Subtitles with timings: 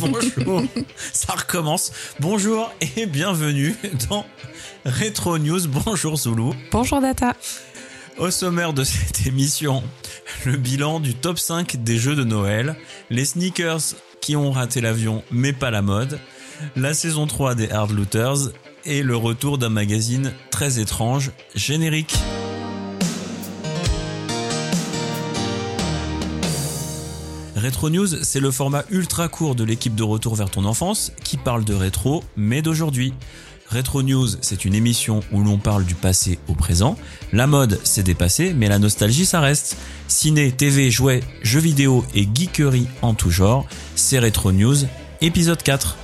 [0.00, 0.62] Bonjour,
[1.12, 1.92] ça recommence.
[2.20, 3.76] Bonjour et bienvenue
[4.08, 4.24] dans
[4.86, 5.60] Retro News.
[5.68, 6.52] Bonjour Zulu.
[6.72, 7.34] Bonjour Data.
[8.18, 9.82] Au sommaire de cette émission,
[10.46, 12.76] le bilan du top 5 des jeux de Noël,
[13.10, 16.18] les sneakers qui ont raté l'avion mais pas la mode,
[16.76, 18.52] la saison 3 des Hard Looters
[18.86, 22.16] et le retour d'un magazine très étrange, générique.
[27.62, 31.36] Retro News, c'est le format ultra court de l'équipe de Retour vers ton enfance qui
[31.36, 33.12] parle de rétro, mais d'aujourd'hui.
[33.68, 36.96] Retro News, c'est une émission où l'on parle du passé au présent.
[37.34, 39.76] La mode, c'est dépassé, mais la nostalgie, ça reste.
[40.08, 44.76] Ciné, TV, jouets, jeux vidéo et geekerie en tout genre, c'est Retro News,
[45.20, 45.98] épisode 4.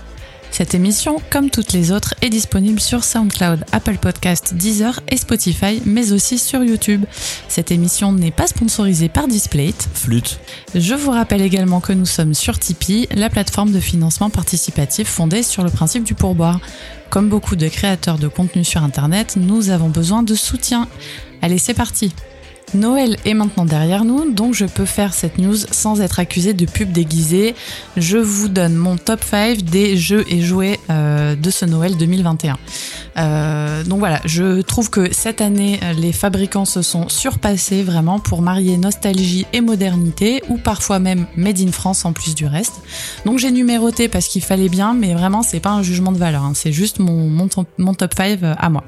[0.57, 5.83] Cette émission, comme toutes les autres, est disponible sur SoundCloud, Apple Podcast, Deezer et Spotify,
[5.85, 7.05] mais aussi sur YouTube.
[7.47, 9.91] Cette émission n'est pas sponsorisée par Displate.
[9.93, 10.41] Flûte.
[10.75, 15.43] Je vous rappelle également que nous sommes sur Tipeee, la plateforme de financement participatif fondée
[15.43, 16.59] sur le principe du pourboire.
[17.11, 20.89] Comme beaucoup de créateurs de contenu sur Internet, nous avons besoin de soutien.
[21.43, 22.15] Allez, c'est parti
[22.75, 26.67] Noël est maintenant derrière nous, donc je peux faire cette news sans être accusé de
[26.67, 27.55] pub déguisée.
[27.97, 32.59] Je vous donne mon top 5 des jeux et jouets euh, de ce Noël 2021.
[33.19, 38.43] Euh, donc voilà, je trouve que cette année, les fabricants se sont surpassés vraiment pour
[38.43, 42.75] marier nostalgie et modernité, ou parfois même made in France en plus du reste.
[43.25, 46.43] Donc j'ai numéroté parce qu'il fallait bien, mais vraiment c'est pas un jugement de valeur,
[46.43, 46.53] hein.
[46.55, 48.85] c'est juste mon top 5 à moi.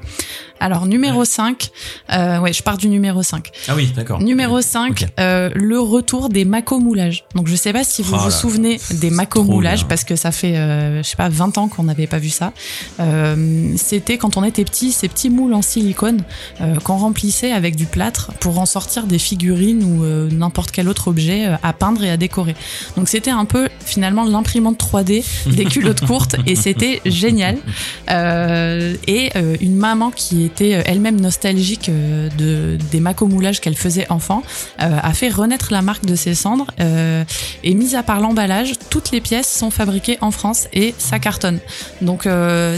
[0.59, 1.69] Alors numéro 5,
[2.11, 3.49] euh, ouais, je pars du numéro 5.
[3.67, 4.19] Ah oui, d'accord.
[4.19, 5.07] Numéro 5, Ok.
[5.19, 7.23] euh, le retour des Mako moulages.
[7.35, 9.87] Donc je sais pas si vous Oh vous souvenez des Mako trop moulages bien.
[9.87, 12.51] parce que ça fait euh, je sais pas 20 ans qu'on n'avait pas vu ça.
[12.99, 16.23] Euh, c'était quand on était petit, ces petits moules en silicone
[16.83, 21.47] qu'on remplissait avec du plâtre pour en sortir des figurines ou n'importe quel autre objet
[21.63, 22.55] à peindre et à décorer.
[22.97, 27.57] Donc c'était un peu finalement l'imprimante 3D des culottes courtes et c'était génial.
[28.09, 29.31] Et
[29.61, 34.41] une maman qui était euh, elle-même nostalgique euh, de, des macomoulages qu'elle faisait enfant
[34.81, 36.67] euh, a fait renaître la marque de ses cendres
[37.63, 41.59] et mis à part l'emballage, toutes les pièces sont fabriquées en France et ça cartonne.
[42.01, 42.27] Donc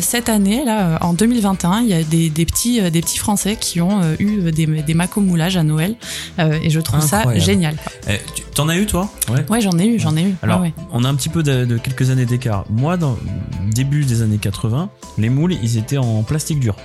[0.02, 3.80] cette année, là, en 2021, il y a des, des petits, des petits Français qui
[3.82, 5.96] ont eu des, des macomoulages à Noël
[6.40, 7.76] et je trouve ça génial.
[8.10, 8.20] Eh,
[8.56, 9.10] T'en as eu toi?
[9.30, 9.46] Ouais.
[9.50, 10.36] Ouais, j'en ai eu, j'en ai eu.
[10.42, 10.74] Alors, Ah ouais.
[10.92, 12.66] on a un petit peu de, de quelques années d'écart.
[12.70, 16.76] Moi, dans le début des années 80, les moules, ils étaient en plastique dur.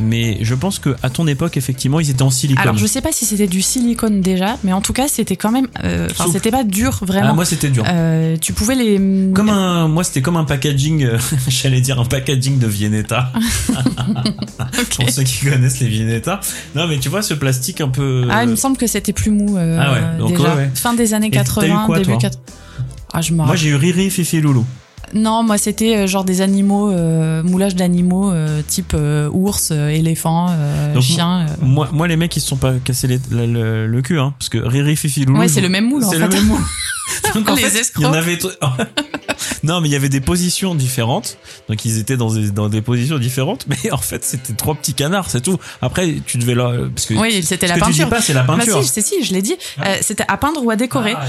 [0.00, 2.62] Mais je pense que à ton époque, effectivement, ils étaient en silicone.
[2.62, 5.50] Alors je sais pas si c'était du silicone déjà, mais en tout cas c'était quand
[5.50, 7.34] même, euh, enfin c'était pas dur Ah, vraiment.
[7.34, 7.84] moi, c'était dur.
[7.88, 9.00] Euh, tu pouvais les
[9.32, 11.18] Comme un, moi, c'était comme un packaging, euh,
[11.48, 13.32] j'allais dire un packaging de Viennetta.
[14.78, 14.96] Ok.
[14.96, 16.40] Pour ceux qui connaissent les Viennetta.
[16.74, 18.26] Non, mais tu vois, ce plastique un peu.
[18.30, 20.50] Ah, il me semble que c'était plus mou euh, Ah ouais, donc déjà.
[20.50, 20.70] ouais, ouais.
[20.74, 22.42] Fin des années Et t'as eu 80, quoi, début toi 80.
[23.12, 24.66] Ah, je Moi, j'ai eu Riri, Fifi, Loulou.
[25.14, 29.88] Non, moi c'était euh, genre des animaux, euh, moulage d'animaux euh, type euh, ours, euh,
[29.88, 31.46] éléphant, euh, Donc, chien.
[31.62, 34.34] Moi, moi, les mecs, ils se sont pas cassés les- le, le- le cul, hein.
[34.38, 35.38] Parce que Riri, Fifi, Loulou.
[35.40, 36.22] Ouais, c'est le même moule en C'est fait.
[36.26, 36.60] le même moule.
[37.34, 38.04] Donc, en Les fait, il y escrocs.
[38.06, 38.38] en avait.
[39.62, 41.38] non, mais il y avait des positions différentes.
[41.68, 43.66] Donc ils étaient dans des, dans des positions différentes.
[43.84, 45.58] Mais en fait, c'était trois petits canards, c'est tout.
[45.82, 47.14] Après, tu devais là, parce que.
[47.14, 48.08] Oui, c'était la que tu dis peinture.
[48.08, 48.82] pas, c'est la Bah peinture.
[48.82, 49.54] si, c'est si, je l'ai dit.
[49.84, 51.14] Euh, c'était à peindre ou à décorer.
[51.16, 51.24] Ah.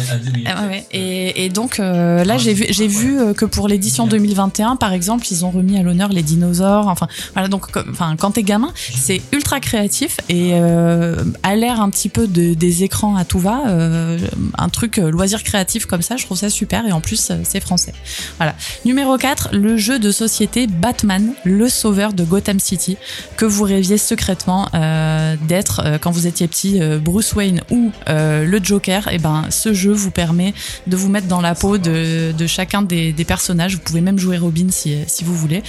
[0.45, 0.85] Ah ouais.
[0.91, 4.93] Et, et donc euh, là, j'ai vu, j'ai vu euh, que pour l'édition 2021, par
[4.93, 6.87] exemple, ils ont remis à l'honneur les dinosaures.
[6.87, 7.47] Enfin, voilà.
[7.49, 12.27] Donc, enfin, quand t'es gamin, c'est ultra créatif et euh, à l'air un petit peu
[12.27, 14.17] de, des écrans à tout va, euh,
[14.57, 16.85] un truc euh, loisir créatif comme ça, je trouve ça super.
[16.85, 17.93] Et en plus, euh, c'est français.
[18.37, 18.55] Voilà.
[18.85, 22.97] Numéro 4, le jeu de société Batman, le sauveur de Gotham City,
[23.35, 28.59] que vous rêviez secrètement euh, d'être euh, quand vous étiez petit, Bruce Wayne ou le
[28.63, 29.07] Joker.
[29.11, 30.53] Et ben, ce jeu vous permet
[30.87, 33.75] de vous mettre dans la peau de, chacun des, personnages.
[33.75, 35.63] Vous pouvez même jouer Robin si, si vous voulez.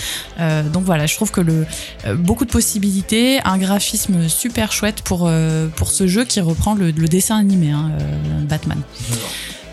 [0.72, 1.66] Donc voilà, je trouve que le
[2.16, 5.31] beaucoup de possibilités, un graphisme super chouette pour
[5.76, 7.90] pour ce jeu qui reprend le, dessin animé hein,
[8.49, 8.81] Batman.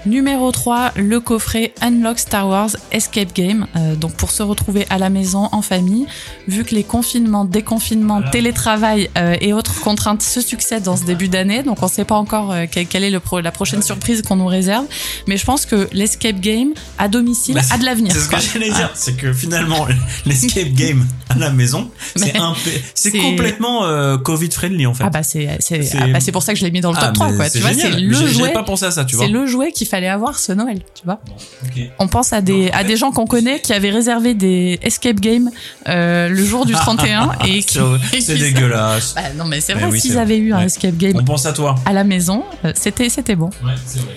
[0.05, 3.65] Numéro 3, le coffret Unlock Star Wars Escape Game.
[3.75, 6.05] Euh, donc pour se retrouver à la maison en famille,
[6.47, 11.27] vu que les confinements, déconfinements, télétravail euh, et autres contraintes se succèdent dans ce début
[11.27, 13.81] d'année, donc on ne sait pas encore euh, quelle, quelle est le pro- la prochaine
[13.81, 14.85] surprise qu'on nous réserve.
[15.27, 16.69] Mais je pense que l'escape game
[16.99, 18.11] à domicile Bah, a de l'avenir.
[18.13, 19.87] C'est ce que j'allais dire, c'est que finalement
[20.27, 23.83] l'escape game à la maison, c'est complètement
[24.19, 25.03] Covid friendly en fait.
[25.03, 27.13] Ah bah c'est ah bah pour ça que je l'ai mis dans le Ah, top
[27.13, 27.49] 3 mais quoi.
[27.49, 28.53] Tu vois, c'est le jouet.
[28.53, 29.25] Pas pensé à ça, tu vois.
[29.25, 31.19] C'est le jouet qu'il fallait avoir ce Noël, tu vois.
[31.99, 35.49] On pense à des à des gens qu'on connaît qui avaient réservé des escape games
[35.87, 37.79] euh, le jour du 31 et qui
[38.21, 39.13] C'est dégueulasse.
[39.15, 41.45] Bah, non mais c'est Mais vrai oui, s'ils avaient eu un escape game On pense
[41.45, 41.75] à toi.
[41.85, 43.49] à la maison, euh, c'était c'était bon.
[43.63, 44.15] Ouais, c'est vrai.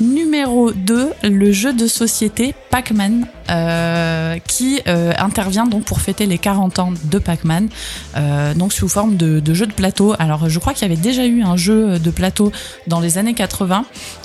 [0.00, 6.38] Numéro 2, le jeu de société Pac-Man, euh, qui euh, intervient donc pour fêter les
[6.38, 7.68] 40 ans de Pac-Man,
[8.16, 10.14] euh, donc sous forme de, de, jeu de plateau.
[10.18, 12.52] Alors je crois qu'il y avait déjà eu un jeu de plateau
[12.86, 13.84] dans les années 80,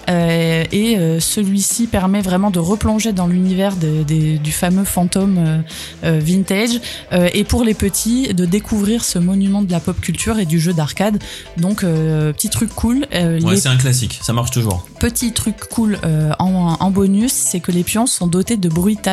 [0.10, 5.64] euh, et celui-ci permet vraiment de replonger dans l'univers du fameux fantôme
[6.04, 6.80] vintage,
[7.12, 10.74] et pour les petits de découvrir ce monument de la pop culture et du jeu
[10.74, 11.22] d'arcade.
[11.58, 13.06] Donc petit truc cool.
[13.12, 14.88] ouais, c'est un classique, ça marche toujours.
[15.00, 15.98] Petit truc cool
[16.40, 19.09] en, en, bonus, c'est que les pions sont dotés de bruitages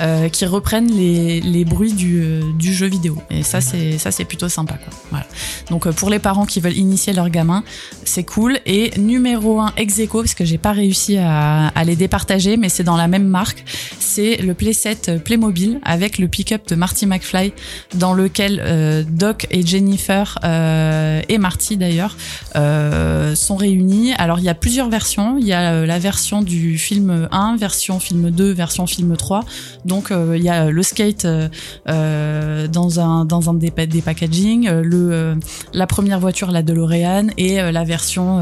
[0.00, 3.16] euh, qui reprennent les, bruits du, euh, du, jeu vidéo.
[3.30, 4.74] Et ça, c'est ça, c'est plutôt sympa.
[4.74, 4.92] Quoi.
[5.10, 5.26] Voilà.
[5.70, 7.62] Donc euh, pour les parents qui veulent initier leur gamin,
[8.04, 8.58] c'est cool.
[8.66, 12.96] Et numéro 1 ex parce que j'ai pas réussi à, les départager, mais c'est dans
[12.96, 13.64] la même marque.
[13.98, 17.52] C'est le playset Playmobil avec le pick-up de Marty McFly,
[17.94, 22.16] dans lequel Doc et Jennifer et Marty d'ailleurs
[22.54, 24.12] sont réunis.
[24.14, 25.36] Alors il y a plusieurs versions.
[25.38, 29.44] Il y a la version du film 1, version film 2, version film 3.
[29.84, 34.68] Donc euh, il y a le skate euh, dans un dans un des, des packaging,
[34.68, 35.36] le
[35.72, 38.40] la première voiture la DeLorean et la version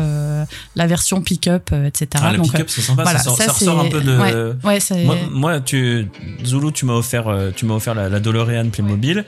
[0.76, 2.08] la version pick-up, etc.
[2.22, 4.54] Ah, le pick-up c'est sympa, ça, ressort un peu de.
[4.64, 6.08] Ouais, moi, moi, tu
[6.44, 9.24] Zulu, tu m'as offert tu m'as offert la, la DeLorean Playmobil.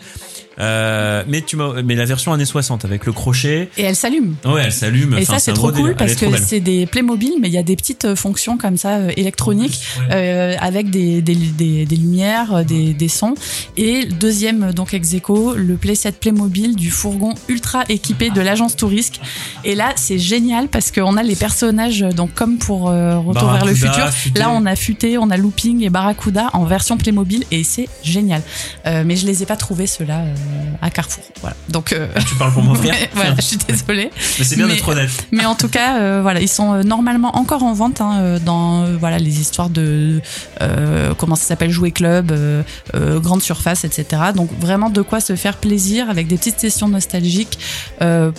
[0.58, 3.70] Euh, mais tu mais la version années 60 avec le crochet.
[3.78, 4.34] Et elle s'allume.
[4.44, 5.16] Ouais, elle s'allume.
[5.18, 7.76] Et ça c'est trop cool parce que c'est des Playmobil, mais il y a des
[7.76, 9.80] petites euh, fonctions comme ça euh, électroniques
[10.10, 13.34] euh, avec des, des, des, des lumières, des, des, sons.
[13.76, 15.10] Et deuxième donc ex
[15.56, 19.20] le playset Playmobil du fourgon ultra équipé de l'agence Tourisque.
[19.64, 23.74] Et là c'est génial parce qu'on a les personnages donc comme pour Retour vers le
[23.74, 24.08] futur.
[24.36, 28.42] Là on a futé, on a looping et Barracuda en version Playmobil et c'est génial.
[28.84, 30.24] mais je les ai pas trouvés ceux-là
[30.82, 31.24] à Carrefour.
[31.40, 31.56] Voilà.
[31.68, 32.94] Donc euh, tu parles pour mon frère.
[33.14, 34.10] voilà, je suis désolée.
[34.38, 35.10] Mais c'est bien d'être honnête.
[35.32, 38.86] Mais en tout cas, euh, voilà, ils sont euh, normalement encore en vente hein, dans
[38.98, 40.20] voilà les histoires de
[41.18, 42.32] comment ça s'appelle jouer club,
[42.94, 44.22] grande surface, etc.
[44.34, 47.58] Donc vraiment de quoi se faire plaisir avec des petites sessions nostalgiques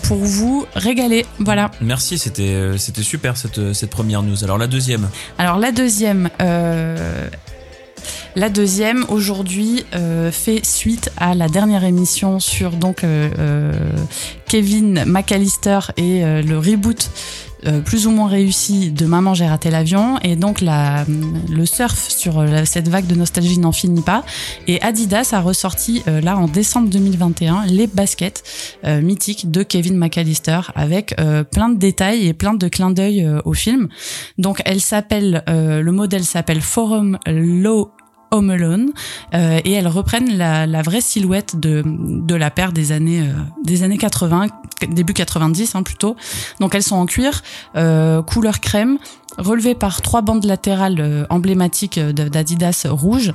[0.03, 1.25] pour vous régaler.
[1.39, 1.71] Voilà.
[1.81, 4.43] Merci, c'était c'était super cette cette première news.
[4.43, 5.09] Alors la deuxième.
[5.37, 6.29] Alors la deuxième.
[8.35, 13.73] La deuxième, aujourd'hui, euh, fait suite à la dernière émission sur donc euh, euh
[14.47, 17.09] Kevin McAllister et le reboot
[17.85, 20.19] plus ou moins réussi de Maman j'ai raté l'avion.
[20.23, 21.05] Et donc la,
[21.49, 24.25] le surf sur cette vague de nostalgie n'en finit pas.
[24.67, 28.43] Et Adidas a ressorti là en décembre 2021 les baskets
[28.85, 31.15] mythiques de Kevin McAllister avec
[31.51, 33.87] plein de détails et plein de clins d'œil au film.
[34.37, 37.93] Donc elle s'appelle le modèle s'appelle Forum Low
[38.31, 38.91] Home Alone
[39.33, 43.33] euh, et elles reprennent la, vraie silhouette de, de la paire des années euh,
[43.63, 44.47] des années 80
[44.89, 46.15] début 90 hein, plutôt.
[46.59, 47.43] Donc elles sont en cuir
[47.75, 48.97] euh, couleur crème
[49.37, 53.33] relevées par trois bandes latérales euh, emblématiques d'Adidas rouge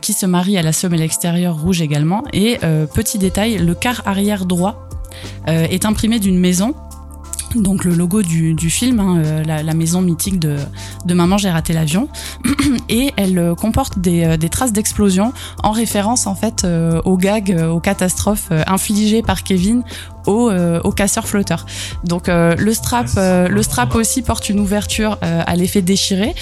[0.00, 2.24] qui se marient à la semelle extérieure rouge également.
[2.32, 2.58] Et
[2.94, 4.88] petit détail le quart arrière droit
[5.46, 6.74] est imprimé d'une maison
[7.62, 10.56] donc le logo du, film, hein, euh, la, maison mythique de,
[11.04, 12.08] de Maman j'ai raté l'avion,
[12.88, 16.66] et elle euh, comporte des, euh, des traces d'explosion en référence en fait
[17.04, 19.82] aux gags, aux catastrophes infligées par Kevin
[20.26, 21.66] au, euh, au casseur flotteur.
[22.04, 26.34] Donc euh, le strap, euh, le strap aussi porte une ouverture à l'effet déchiré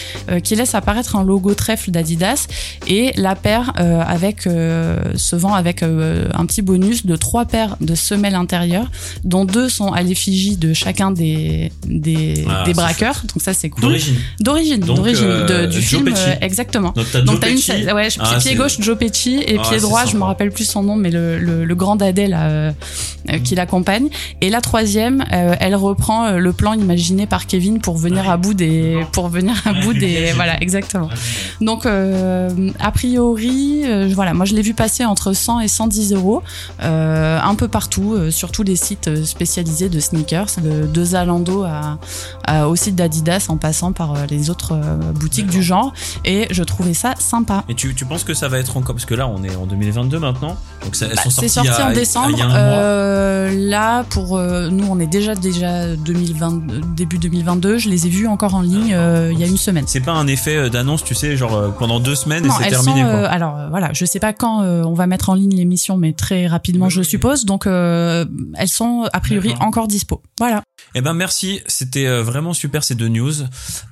[0.42, 2.46] qui laisse apparaître un logo trèfle d'Adidas
[2.86, 8.34] et la paire avec se vend avec un petit bonus de trois paires de semelles
[8.34, 8.90] intérieures
[9.24, 13.22] dont deux sont à l'effigie de chacun des des, ah, des braqueurs.
[13.32, 13.82] Donc ça c'est cool.
[13.82, 14.16] D'origine.
[14.40, 16.94] D'origine, d'origine du film exactement.
[17.24, 17.58] Donc t'as une
[17.92, 20.82] ouais, ah, pied gauche Joe Pesci et ah, pied droit, je me rappelle plus son
[20.82, 22.72] nom mais le le, le grand dadais là
[23.44, 23.66] qui l'a
[24.40, 28.36] Et la troisième, euh, elle reprend euh, le plan imaginé par Kevin pour venir à
[28.36, 31.08] bout des, pour venir à bout des, voilà, exactement.
[31.60, 36.42] Donc, euh, a priori, voilà, moi je l'ai vu passer entre 100 et 110 euros,
[36.80, 42.76] un peu partout, sur tous les sites spécialisés de sneakers, de, de Zalando à, au
[42.76, 44.78] site d'Adidas, en passant par les autres
[45.14, 45.92] boutiques du genre.
[46.24, 47.64] Et je trouvais ça sympa.
[47.68, 49.66] Et tu, tu penses que ça va être encore, parce que là on est en
[49.66, 52.36] 2022 maintenant, donc ça, elles bah, sont sorties C'est sorti en décembre.
[53.62, 57.78] Là, pour euh, nous, on est déjà déjà 2020, début 2022.
[57.78, 59.84] Je les ai vus encore en ligne euh, il y a une semaine.
[59.86, 63.02] C'est pas un effet euh, d'annonce, tu sais, genre pendant deux semaines et c'est terminé.
[63.02, 63.26] quoi.
[63.28, 66.88] alors voilà, je sais pas quand on va mettre en ligne l'émission, mais très rapidement,
[66.88, 67.44] je suppose.
[67.44, 70.22] Donc elles sont a priori encore dispo.
[70.38, 70.62] Voilà.
[70.94, 73.32] Eh ben merci, c'était vraiment super ces deux news.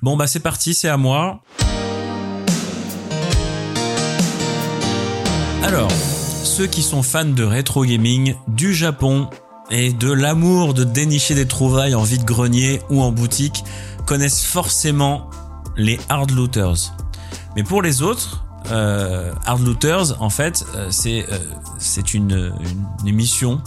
[0.03, 1.43] Bon bah c'est parti, c'est à moi.
[5.63, 5.91] Alors,
[6.43, 9.29] ceux qui sont fans de rétro gaming du Japon
[9.71, 13.65] et de l'amour de dénicher des trouvailles en vide-grenier ou en boutique
[14.07, 15.31] connaissent forcément
[15.77, 16.95] les hard looters.
[17.57, 21.39] Mais pour les autres, euh, hard looters, en fait, euh, c'est euh,
[21.79, 22.53] c'est une,
[23.07, 23.61] émission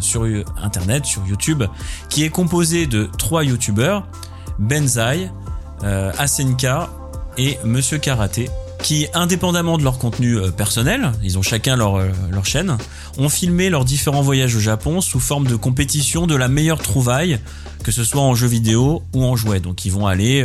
[0.00, 0.26] sur
[0.60, 1.62] internet, sur YouTube,
[2.10, 4.06] qui est composée de trois youtubeurs,
[4.58, 5.30] Benzaï,
[6.18, 6.90] Asenka
[7.38, 8.50] et Monsieur Karaté,
[8.82, 12.76] qui, indépendamment de leur contenu euh, personnel, ils ont chacun leur, euh, leur chaîne,
[13.18, 17.38] ont filmé leurs différents voyages au Japon sous forme de compétition de la meilleure trouvaille,
[17.82, 19.60] que ce soit en jeu vidéo ou en jouet.
[19.60, 20.44] Donc ils vont aller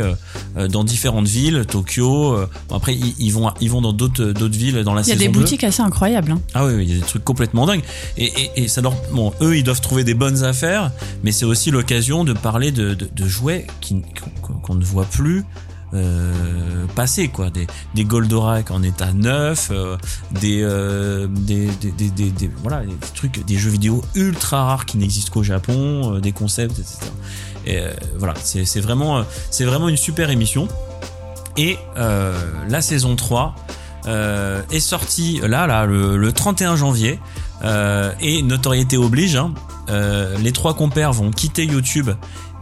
[0.56, 2.36] euh, dans différentes villes, Tokyo.
[2.68, 5.14] bon, après ils, vont ils vont dans d'autres d'autres villes dans la Il y a
[5.14, 5.40] saison des 2.
[5.40, 6.32] boutiques assez incroyables.
[6.32, 6.40] hein.
[6.54, 7.82] Ah oui, oui, il y a des trucs complètement dingues.
[8.16, 10.90] Et, et, et ça leur, bon, eux, ils doivent trouver des bonnes affaires,
[11.22, 13.66] mais c'est aussi l'occasion de parler de, de, de jouets
[14.62, 15.44] qu'on ne voit plus.
[15.94, 19.96] Euh, passer quoi des des Goldorak en état neuf euh,
[20.32, 25.32] des, euh, des, des, des, voilà des trucs des jeux vidéo ultra rares qui n'existent
[25.32, 26.98] qu'au Japon euh, des concepts etc
[27.66, 27.80] et
[28.18, 30.68] voilà c'est vraiment c'est vraiment une super émission
[31.56, 33.54] et la saison 3
[34.06, 37.18] euh, est sortie là, là le, le 31 janvier.
[38.20, 39.54] Et notoriété oblige, hein,
[39.88, 42.10] les trois compères vont quitter YouTube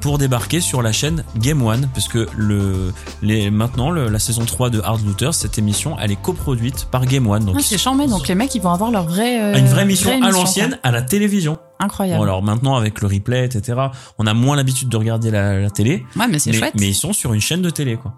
[0.03, 2.93] pour débarquer sur la chaîne Game One, parce que le,
[3.23, 7.07] les, maintenant le- la saison 3 de Hard Looters, cette émission, elle est coproduite par
[7.07, 7.45] Game One.
[7.47, 9.41] Donc Ah, c'est charmé, donc les mecs ils vont avoir leur vraie.
[9.41, 11.57] euh, une vraie émission à l'ancienne, à la télévision.
[11.79, 12.19] Incroyable.
[12.19, 13.79] Bon, alors maintenant avec le replay, etc.,
[14.19, 16.05] on a moins l'habitude de regarder la, la télé.
[16.17, 16.75] ouais, mais c'est chouette.
[16.79, 18.13] mais ils sont sur une chaîne de télé, quoi.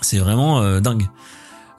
[0.00, 1.06] C'est vraiment euh, dingue.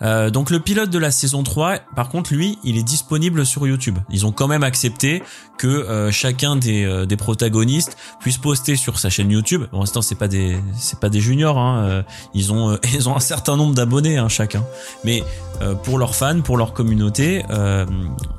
[0.02, 3.68] Euh, donc le pilote de la saison 3, par contre, lui, il est disponible sur
[3.68, 3.98] YouTube.
[4.10, 5.22] Ils ont quand même accepté
[5.58, 9.66] que euh, chacun des, euh, des protagonistes puisse poster sur sa chaîne YouTube.
[9.70, 11.58] Pour l'instant, c'est pas des c'est pas des juniors.
[11.58, 11.84] Hein.
[11.84, 12.04] euh,
[12.34, 14.64] Ils ont euh, ils ont un certain nombre d'abonnés hein, chacun.
[15.04, 15.24] Mais
[15.62, 17.44] euh, pour leurs fans, pour leur communauté,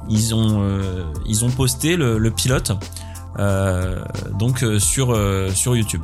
[0.09, 0.63] ils ont
[1.27, 2.73] ils ont posté le, le pilote
[4.39, 5.17] donc sur
[5.55, 6.03] sur YouTube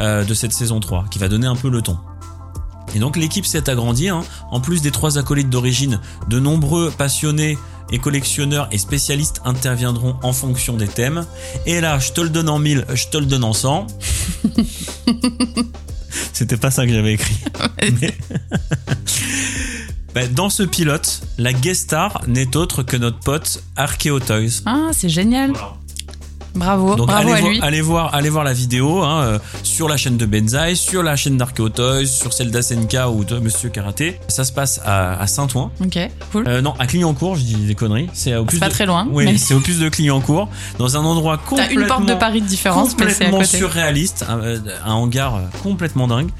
[0.00, 1.98] de cette saison 3 qui va donner un peu le ton.
[2.94, 4.08] Et donc l'équipe s'est agrandie.
[4.08, 4.22] hein.
[4.50, 7.58] En plus des trois acolytes d'origine, de nombreux passionnés
[7.92, 11.26] et collectionneurs et spécialistes interviendront en fonction des thèmes.
[11.66, 13.86] Et là, je te le donne en 1000, je te le donne en 100.
[16.32, 17.36] C'était pas ça que j'avais écrit.
[18.00, 18.16] Mais-
[20.12, 24.62] Ben, dans ce pilote, la guest star n'est autre que notre pote Archeotoys.
[24.66, 25.52] Ah, c'est génial.
[26.54, 27.60] Bravo, Donc bravo allez, à voir, lui.
[27.62, 31.16] allez voir, allez voir la vidéo hein, euh, sur la chaîne de Benzaï, sur la
[31.16, 34.18] chaîne d'Archeotoys, sur celle d'Asenka ou de Monsieur Karaté.
[34.28, 35.70] Ça se passe à, à Saint-Ouen.
[35.80, 35.98] Ok,
[36.32, 36.48] cool.
[36.48, 38.08] Euh, non, à Clignancourt, je dis des conneries.
[38.12, 38.72] C'est au plus pas de...
[38.72, 39.06] très loin.
[39.10, 42.14] Oui, mais c'est au plus de Clignancourt, dans un endroit T'as complètement une porte de
[42.14, 43.56] Paris de différence, mais c'est à complètement côté.
[43.58, 46.30] surréaliste, un, euh, un hangar complètement dingue.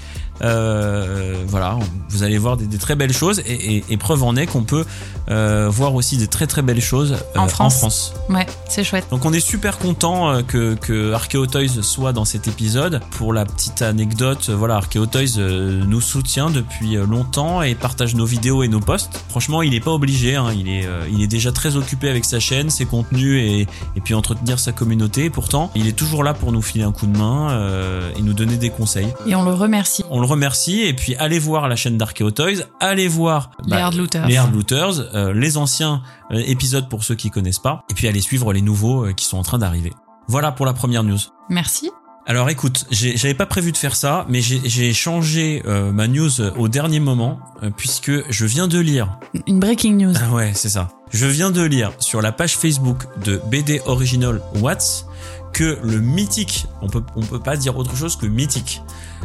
[0.43, 1.79] Euh, voilà,
[2.09, 4.63] vous allez voir des, des très belles choses et, et- et preuve en est qu'on
[4.65, 4.85] peut
[5.31, 7.79] euh, voir aussi des très très belles choses euh, En France.
[7.79, 8.15] France.
[8.29, 9.07] Ouais, c'est chouette.
[9.11, 13.01] Donc on est super content que, que Archeotoys soit dans cet épisode.
[13.13, 18.63] Pour la petite anecdote, voilà, Archeotoys euh, nous soutient depuis longtemps et partage nos vidéos
[18.63, 19.23] et nos posts.
[19.29, 22.41] Franchement, il est pas obligé, hein, il est il est déjà très occupé avec sa
[22.41, 23.61] chaîne, ses contenus et,
[23.97, 25.31] et puis entretenir sa communauté.
[25.31, 28.57] Pourtant, il est toujours là pour nous filer un coup de main et nous donner
[28.57, 29.09] des conseils.
[29.27, 30.05] Et on le remercie.
[30.11, 33.95] On le remercie et puis allez voir la chaîne d'Archeotoys, allez voir Les bah, Hard
[33.95, 34.27] Looters.
[34.27, 38.09] les Hard Looters, euh, les anciens euh, épisodes pour ceux qui connaissent pas, et puis
[38.09, 39.93] allez suivre les nouveaux euh, qui sont en train d'arriver.
[40.29, 41.19] Voilà pour la première news.
[41.49, 41.91] Merci.
[42.27, 46.41] Alors écoute, j'avais pas prévu de faire ça, mais j'ai j'ai changé euh, ma news
[46.59, 49.19] au dernier moment euh, puisque je viens de lire.
[49.49, 50.13] Une breaking news.
[50.23, 50.89] Ah ouais, c'est ça.
[51.11, 55.07] Je viens de lire sur la page Facebook de BD Original Watts
[55.53, 58.81] que le mythique, on peut on peut pas dire autre chose que mythique,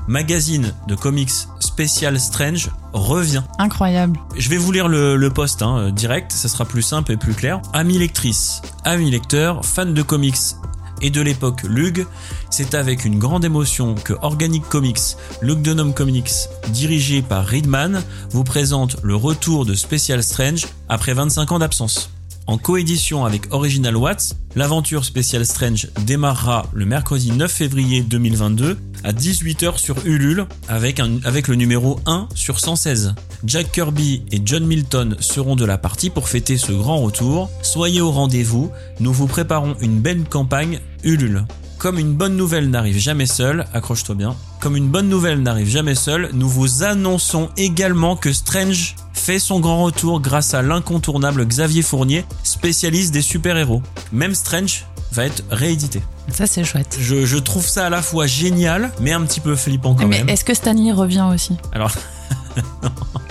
[0.07, 3.43] magazine de comics Special Strange revient.
[3.59, 4.19] Incroyable.
[4.37, 7.17] Je vais vous lire le, le post hein, euh, direct, ça sera plus simple et
[7.17, 7.61] plus clair.
[7.73, 10.55] Amis lectrices, amis lecteurs, fans de comics
[11.01, 12.05] et de l'époque Lug,
[12.49, 16.31] c'est avec une grande émotion que Organic Comics, Lugdunum Comics,
[16.69, 22.14] dirigé par Reedman, vous présente le retour de Special Strange après 25 ans d'absence.
[22.47, 29.13] En coédition avec Original Watts, l'aventure Special Strange démarrera le mercredi 9 février 2022 à
[29.13, 33.15] 18h sur Ulule avec, avec le numéro 1 sur 116.
[33.45, 37.49] Jack Kirby et John Milton seront de la partie pour fêter ce grand retour.
[37.63, 41.45] Soyez au rendez-vous, nous vous préparons une belle campagne Ulule.
[41.85, 45.93] Comme une bonne nouvelle n'arrive jamais seule, accroche-toi bien, comme une bonne nouvelle n'arrive jamais
[45.93, 51.83] seule, nous vous annonçons également que Strange fait son grand retour grâce à l'incontournable Xavier
[51.83, 53.83] Fournier, spécialiste des super-héros.
[54.11, 56.01] Même Strange va être réédité.
[56.31, 56.97] Ça, c'est chouette.
[56.99, 60.17] Je, je trouve ça à la fois génial, mais un petit peu flippant quand mais
[60.17, 60.29] même.
[60.29, 61.55] est-ce que Stanley revient aussi?
[61.71, 61.91] Alors,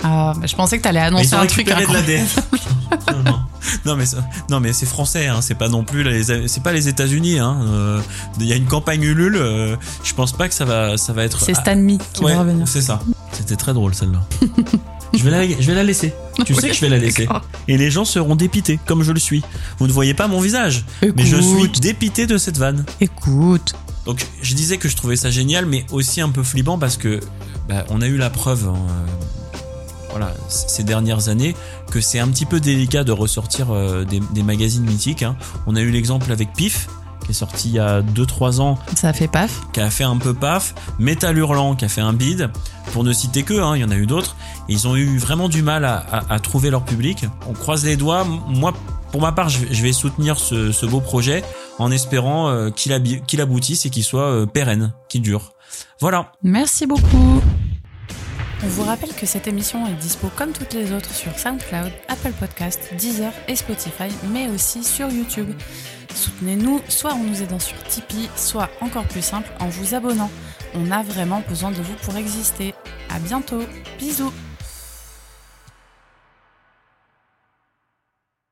[0.03, 2.19] Ah, je pensais que t'allais annoncer un truc incroyable.
[3.11, 3.39] non, non.
[3.85, 6.71] Non, mais, ça- non, mais c'est français, hein, c'est pas non plus les, c'est pas
[6.73, 7.39] les États-Unis.
[7.39, 7.99] hein, euh,
[8.39, 9.35] Il y a une campagne Ulule.
[9.37, 11.41] euh, je pense pas que ça va, ça va être.
[11.41, 12.67] C'est Stan Lee qui ouais, va revenir.
[12.67, 12.99] C'est ça.
[13.31, 14.21] C'était très drôle celle-là.
[15.13, 16.13] je vais la, je vais la laisser.
[16.45, 17.27] Tu sais que je vais la laisser.
[17.67, 19.43] Et les gens seront dépités, comme je le suis.
[19.79, 22.85] Vous ne voyez pas mon visage, mais je suis dépité de cette vanne.
[23.01, 23.73] Écoute.
[24.05, 27.19] Donc je disais que je trouvais ça génial, mais aussi un peu flippant parce que
[27.67, 29.57] bah, on a eu la preuve, hein, euh,
[30.11, 31.55] voilà, ces dernières années,
[31.91, 35.23] que c'est un petit peu délicat de ressortir euh, des, des magazines mythiques.
[35.23, 35.35] hein.
[35.67, 36.87] On a eu l'exemple avec Pif,
[37.25, 39.61] qui est sorti il y a 2-3 ans, Ça fait paf.
[39.73, 42.49] qui a fait un peu paf, Metal Hurlant qui a fait un bid,
[42.93, 44.35] pour ne citer que, hein, il y en a eu d'autres,
[44.69, 47.25] ils ont eu vraiment du mal à, à- à trouver leur public.
[47.49, 48.73] On croise les doigts, moi
[49.11, 51.41] pour ma part je vais, soutenir ce, ce beau projet
[51.79, 52.91] en espérant euh, qu'il
[53.41, 55.53] aboutisse et qu'il soit euh, pérenne, qu'il dure.
[55.99, 57.41] Voilà, Merci beaucoup.
[58.63, 62.31] On vous rappelle que cette émission est dispo comme toutes les autres sur SoundCloud, Apple
[62.39, 65.51] Podcast, Deezer et Spotify, mais aussi sur YouTube.
[66.13, 70.31] Soutenez-nous soit en nous aidant sur Tipeee, soit encore plus simple en vous abonnant.
[70.73, 72.73] On a vraiment besoin de vous pour exister.
[73.13, 73.61] À bientôt.
[73.99, 74.33] Bisous.